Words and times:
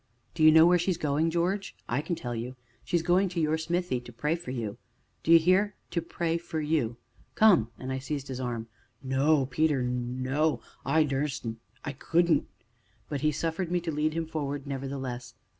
"Do 0.33 0.41
you 0.41 0.51
know 0.51 0.65
where 0.65 0.79
she 0.79 0.89
is 0.89 0.97
going, 0.97 1.29
George? 1.29 1.75
I 1.87 2.01
can 2.01 2.15
tell 2.15 2.33
you 2.33 2.55
she 2.83 2.97
is 2.97 3.03
going 3.03 3.29
to 3.29 3.39
your 3.39 3.55
smithy 3.55 4.01
to 4.01 4.11
pray 4.11 4.33
for 4.35 4.49
you 4.49 4.79
do 5.21 5.31
you 5.31 5.37
hear, 5.37 5.75
to 5.91 6.01
pray 6.01 6.39
for 6.39 6.59
you? 6.59 6.97
Come!" 7.35 7.69
and 7.77 7.91
I 7.93 7.99
seized 7.99 8.27
his 8.27 8.39
arm. 8.39 8.67
"No, 9.03 9.45
Peter, 9.45 9.83
no 9.83 10.59
I 10.83 11.03
durstn't 11.03 11.57
I 11.85 11.91
couldn't." 11.93 12.47
But 13.09 13.21
he 13.21 13.31
suffered 13.31 13.69
me 13.71 13.79
to 13.81 13.91
lead 13.91 14.13
him 14.15 14.25
forward, 14.25 14.65
nevertheless. 14.65 15.35